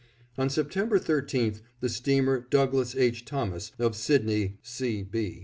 [0.35, 3.23] On September 13th the steamer Douglas H.
[3.23, 5.03] Thomas, of Sydney, C.
[5.03, 5.39] B.